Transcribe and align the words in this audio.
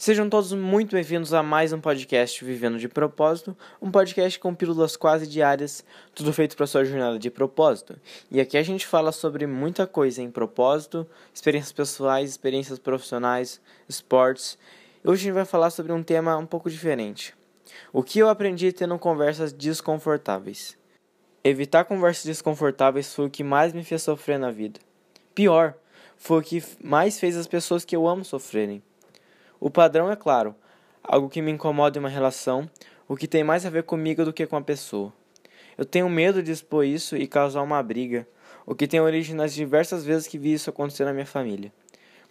Sejam 0.00 0.30
todos 0.30 0.50
muito 0.54 0.92
bem-vindos 0.92 1.34
a 1.34 1.42
mais 1.42 1.74
um 1.74 1.78
podcast 1.78 2.42
Vivendo 2.42 2.78
de 2.78 2.88
Propósito, 2.88 3.54
um 3.82 3.90
podcast 3.90 4.38
com 4.40 4.54
pílulas 4.54 4.96
quase 4.96 5.26
diárias, 5.26 5.84
tudo 6.14 6.32
feito 6.32 6.56
para 6.56 6.66
sua 6.66 6.86
jornada 6.86 7.18
de 7.18 7.30
propósito. 7.30 8.00
E 8.30 8.40
aqui 8.40 8.56
a 8.56 8.62
gente 8.62 8.86
fala 8.86 9.12
sobre 9.12 9.46
muita 9.46 9.86
coisa 9.86 10.22
em 10.22 10.30
propósito, 10.30 11.06
experiências 11.34 11.72
pessoais, 11.72 12.30
experiências 12.30 12.78
profissionais, 12.78 13.60
esportes. 13.86 14.56
Hoje 15.04 15.20
a 15.20 15.24
gente 15.24 15.34
vai 15.34 15.44
falar 15.44 15.68
sobre 15.68 15.92
um 15.92 16.02
tema 16.02 16.34
um 16.38 16.46
pouco 16.46 16.70
diferente. 16.70 17.34
O 17.92 18.02
que 18.02 18.20
eu 18.20 18.30
aprendi 18.30 18.72
tendo 18.72 18.98
conversas 18.98 19.52
desconfortáveis. 19.52 20.78
Evitar 21.44 21.84
conversas 21.84 22.24
desconfortáveis 22.24 23.14
foi 23.14 23.26
o 23.26 23.30
que 23.30 23.44
mais 23.44 23.74
me 23.74 23.84
fez 23.84 24.00
sofrer 24.00 24.38
na 24.38 24.50
vida. 24.50 24.80
Pior, 25.34 25.74
foi 26.16 26.38
o 26.38 26.42
que 26.42 26.64
mais 26.82 27.20
fez 27.20 27.36
as 27.36 27.46
pessoas 27.46 27.84
que 27.84 27.94
eu 27.94 28.08
amo 28.08 28.24
sofrerem. 28.24 28.82
O 29.60 29.68
padrão 29.68 30.10
é 30.10 30.16
claro, 30.16 30.54
algo 31.02 31.28
que 31.28 31.42
me 31.42 31.50
incomoda 31.50 31.98
em 31.98 32.00
uma 32.00 32.08
relação, 32.08 32.68
o 33.06 33.14
que 33.14 33.28
tem 33.28 33.44
mais 33.44 33.66
a 33.66 33.70
ver 33.70 33.82
comigo 33.82 34.24
do 34.24 34.32
que 34.32 34.46
com 34.46 34.56
a 34.56 34.62
pessoa. 34.62 35.12
Eu 35.76 35.84
tenho 35.84 36.08
medo 36.08 36.42
de 36.42 36.50
expor 36.50 36.82
isso 36.82 37.14
e 37.14 37.26
causar 37.26 37.60
uma 37.60 37.82
briga, 37.82 38.26
o 38.64 38.74
que 38.74 38.88
tem 38.88 39.00
origem 39.00 39.34
nas 39.34 39.52
diversas 39.52 40.02
vezes 40.02 40.26
que 40.26 40.38
vi 40.38 40.54
isso 40.54 40.70
acontecer 40.70 41.04
na 41.04 41.12
minha 41.12 41.26
família. 41.26 41.70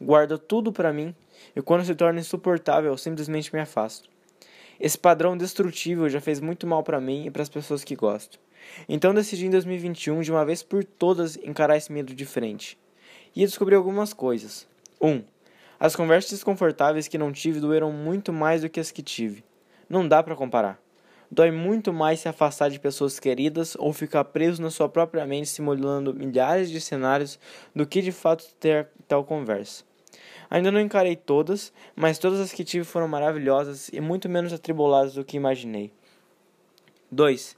Guardo 0.02 0.40
tudo 0.40 0.74
para 0.74 0.92
mim 0.92 1.14
e 1.56 1.62
quando 1.62 1.86
se 1.86 1.94
torna 1.94 2.20
insuportável, 2.20 2.98
simplesmente 2.98 3.54
me 3.54 3.62
afasto. 3.62 4.10
Esse 4.80 4.98
padrão 4.98 5.38
destrutivo 5.38 6.10
já 6.10 6.20
fez 6.20 6.40
muito 6.40 6.66
mal 6.66 6.82
para 6.82 7.00
mim 7.00 7.28
e 7.28 7.32
para 7.32 7.44
as 7.44 7.50
pessoas 7.50 7.84
que 7.84 7.96
gosto. 7.96 8.40
Então 8.88 9.14
decidi 9.14 9.46
em 9.46 9.52
2021 9.52 10.22
de 10.22 10.32
uma 10.32 10.44
vez 10.44 10.64
por 10.64 10.84
todas 10.84 11.38
encarar 11.38 11.78
esse 11.78 11.92
medo 11.92 12.16
de 12.16 12.26
frente. 12.26 12.76
E 13.36 13.42
descobri 13.42 13.76
algumas 13.76 14.14
coisas. 14.14 14.68
1. 15.00 15.08
Um, 15.08 15.24
as 15.80 15.96
conversas 15.96 16.32
desconfortáveis 16.32 17.08
que 17.08 17.18
não 17.18 17.32
tive 17.32 17.60
doeram 17.60 17.92
muito 17.92 18.34
mais 18.34 18.62
do 18.62 18.70
que 18.70 18.80
as 18.80 18.92
que 18.92 19.02
tive. 19.02 19.44
Não 19.90 20.08
dá 20.08 20.22
para 20.22 20.36
comparar. 20.36 20.80
Dói 21.32 21.52
muito 21.52 21.94
mais 21.94 22.20
se 22.20 22.28
afastar 22.28 22.70
de 22.70 22.80
pessoas 22.80 23.20
queridas 23.20 23.76
ou 23.78 23.94
ficar 23.94 24.24
preso 24.26 24.62
na 24.62 24.72
sua 24.72 24.90
própria 24.90 25.26
mente 25.26 25.48
simulando 25.48 26.14
milhares 26.14 26.70
de 26.70 26.82
cenários 26.82 27.40
do 27.74 27.86
que 27.86 28.02
de 28.02 28.12
fato 28.12 28.46
ter 28.60 28.90
tal 29.08 29.24
conversa. 29.24 29.84
Ainda 30.50 30.72
não 30.72 30.82
encarei 30.82 31.16
todas, 31.16 31.72
mas 31.96 32.18
todas 32.18 32.40
as 32.40 32.52
que 32.52 32.64
tive 32.64 32.84
foram 32.84 33.08
maravilhosas 33.08 33.90
e 33.90 34.02
muito 34.02 34.28
menos 34.28 34.52
atribuladas 34.52 35.14
do 35.14 35.24
que 35.24 35.38
imaginei. 35.38 35.94
2. 37.12 37.56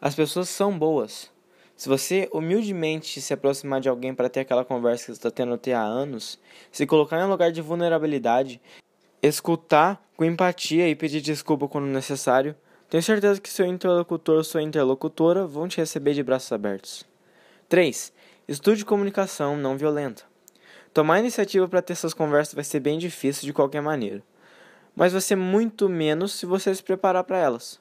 As 0.00 0.14
pessoas 0.14 0.48
são 0.48 0.76
boas. 0.76 1.30
Se 1.78 1.88
você 1.88 2.28
humildemente 2.32 3.20
se 3.20 3.32
aproximar 3.32 3.80
de 3.80 3.88
alguém 3.88 4.12
para 4.12 4.28
ter 4.28 4.40
aquela 4.40 4.64
conversa 4.64 5.04
que 5.04 5.06
você 5.06 5.12
está 5.12 5.30
tendo 5.30 5.54
até 5.54 5.72
há 5.72 5.80
anos, 5.80 6.36
se 6.72 6.84
colocar 6.84 7.20
em 7.20 7.22
um 7.22 7.30
lugar 7.30 7.52
de 7.52 7.62
vulnerabilidade, 7.62 8.60
escutar 9.22 10.04
com 10.16 10.24
empatia 10.24 10.88
e 10.88 10.96
pedir 10.96 11.20
desculpa 11.20 11.68
quando 11.68 11.86
necessário, 11.86 12.56
tenho 12.90 13.00
certeza 13.00 13.40
que 13.40 13.48
seu 13.48 13.64
interlocutor 13.64 14.38
ou 14.38 14.42
sua 14.42 14.60
interlocutora 14.60 15.46
vão 15.46 15.68
te 15.68 15.76
receber 15.76 16.14
de 16.14 16.22
braços 16.24 16.50
abertos. 16.50 17.04
3. 17.68 18.12
Estude 18.48 18.84
comunicação 18.84 19.56
não 19.56 19.78
violenta. 19.78 20.24
Tomar 20.92 21.20
iniciativa 21.20 21.68
para 21.68 21.80
ter 21.80 21.92
essas 21.92 22.12
conversas 22.12 22.54
vai 22.54 22.64
ser 22.64 22.80
bem 22.80 22.98
difícil 22.98 23.46
de 23.46 23.52
qualquer 23.52 23.82
maneira, 23.82 24.20
mas 24.96 25.12
vai 25.12 25.20
ser 25.20 25.36
muito 25.36 25.88
menos 25.88 26.32
se 26.32 26.44
você 26.44 26.74
se 26.74 26.82
preparar 26.82 27.22
para 27.22 27.38
elas. 27.38 27.80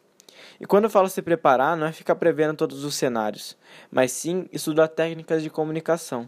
E 0.60 0.66
quando 0.66 0.86
eu 0.86 0.90
falo 0.90 1.10
se 1.10 1.22
preparar, 1.22 1.78
não 1.78 1.88
é 1.88 1.92
ficar 1.92 2.16
prevendo 2.16 2.56
todos 2.56 2.84
os 2.84 2.96
cenários, 2.96 3.58
mas 3.92 4.12
sim 4.12 4.48
estudar 4.52 4.88
técnicas 4.88 5.44
de 5.44 5.50
comunicação. 5.50 6.28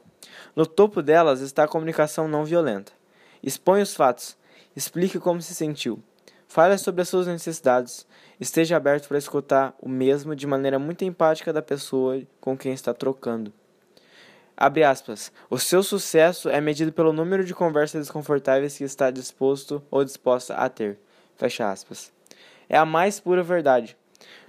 No 0.56 0.66
topo 0.66 1.02
delas 1.02 1.42
está 1.42 1.64
a 1.64 1.68
comunicação 1.68 2.28
não 2.28 2.46
violenta. 2.46 2.92
Exponha 3.42 3.84
os 3.84 3.96
fatos, 3.96 4.38
explique 4.76 5.20
como 5.20 5.42
se 5.42 5.56
sentiu, 5.56 6.02
fale 6.48 6.78
sobre 6.78 7.02
as 7.02 7.10
suas 7.10 7.28
necessidades, 7.28 8.06
esteja 8.40 8.76
aberto 8.76 9.08
para 9.08 9.18
escutar 9.18 9.74
o 9.80 9.88
mesmo 9.88 10.36
de 10.36 10.46
maneira 10.46 10.78
muito 10.78 11.06
empática 11.06 11.54
da 11.54 11.62
pessoa 11.62 12.22
com 12.42 12.58
quem 12.58 12.74
está 12.74 12.94
trocando. 12.94 13.54
Abre 14.62 14.84
aspas. 14.84 15.32
O 15.50 15.58
seu 15.58 15.82
sucesso 15.82 16.50
é 16.50 16.60
medido 16.60 16.92
pelo 16.92 17.14
número 17.14 17.46
de 17.46 17.54
conversas 17.54 18.02
desconfortáveis 18.02 18.78
que 18.78 18.84
está 18.84 19.10
disposto 19.10 19.82
ou 19.90 20.04
disposta 20.04 20.54
a 20.54 20.68
ter. 20.68 21.00
Fecha 21.38 21.72
aspas. 21.72 22.12
É 22.70 22.78
a 22.78 22.86
mais 22.86 23.20
pura 23.20 23.42
verdade. 23.42 23.98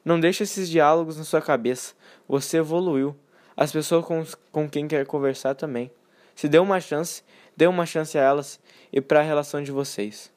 Não 0.04 0.20
deixe 0.20 0.44
esses 0.44 0.68
diálogos 0.68 1.16
na 1.16 1.24
sua 1.24 1.40
cabeça. 1.40 1.94
Você 2.28 2.58
evoluiu. 2.58 3.16
As 3.56 3.72
pessoas 3.72 4.04
com, 4.04 4.24
com 4.52 4.68
quem 4.68 4.86
quer 4.86 5.06
conversar 5.06 5.54
também. 5.54 5.90
Se 6.34 6.48
dê 6.48 6.58
uma 6.58 6.80
chance, 6.80 7.22
dê 7.56 7.66
uma 7.66 7.84
chance 7.84 8.16
a 8.16 8.22
elas 8.22 8.60
e 8.92 9.00
para 9.00 9.20
a 9.20 9.22
relação 9.22 9.62
de 9.62 9.72
vocês. 9.72 10.30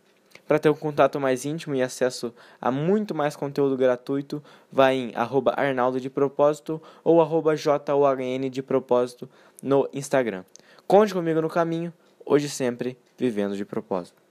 Para 0.47 0.59
ter 0.59 0.69
um 0.69 0.73
contato 0.73 1.19
mais 1.19 1.45
íntimo 1.45 1.73
e 1.75 1.81
acesso 1.81 2.33
a 2.59 2.69
muito 2.69 3.15
mais 3.15 3.35
conteúdo 3.35 3.77
gratuito, 3.77 4.43
vá 4.71 4.93
em 4.93 5.13
arroba 5.15 5.53
Arnaldo 5.55 6.01
de 6.01 6.09
Propósito 6.09 6.81
ou 7.03 7.21
arroba 7.21 7.55
JOHN 7.55 8.49
de 8.49 8.61
Propósito 8.61 9.29
no 9.61 9.87
Instagram. 9.93 10.43
Conte 10.85 11.13
comigo 11.13 11.41
no 11.41 11.49
caminho, 11.49 11.93
hoje 12.25 12.49
sempre 12.49 12.97
vivendo 13.17 13.55
de 13.55 13.63
propósito. 13.63 14.22